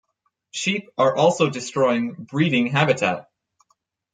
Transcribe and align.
Sheep 0.49 0.89
are 0.97 1.15
also 1.15 1.51
destroying 1.51 2.13
breeding 2.15 2.65
habitat. 2.71 3.29